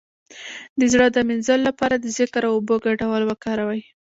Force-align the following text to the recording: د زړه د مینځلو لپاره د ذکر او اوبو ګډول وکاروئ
د 0.79 0.81
زړه 0.93 1.05
د 1.11 1.17
مینځلو 1.27 1.67
لپاره 1.69 1.95
د 1.97 2.05
ذکر 2.17 2.41
او 2.47 2.53
اوبو 2.57 2.75
ګډول 2.85 3.21
وکاروئ 3.25 3.81